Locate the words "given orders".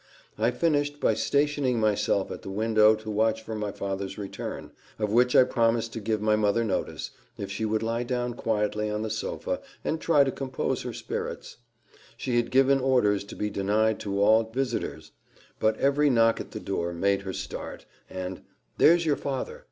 12.49-13.23